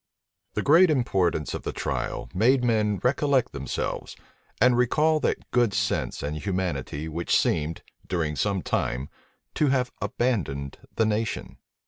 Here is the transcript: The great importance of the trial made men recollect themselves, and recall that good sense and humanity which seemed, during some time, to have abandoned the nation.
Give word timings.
The 0.55 0.63
great 0.63 0.89
importance 0.89 1.53
of 1.53 1.61
the 1.61 1.71
trial 1.71 2.27
made 2.33 2.63
men 2.63 2.99
recollect 3.03 3.51
themselves, 3.51 4.15
and 4.59 4.75
recall 4.75 5.19
that 5.19 5.51
good 5.51 5.75
sense 5.75 6.23
and 6.23 6.35
humanity 6.37 7.07
which 7.07 7.37
seemed, 7.37 7.83
during 8.07 8.35
some 8.35 8.63
time, 8.63 9.09
to 9.53 9.67
have 9.67 9.91
abandoned 10.01 10.79
the 10.95 11.05
nation. 11.05 11.57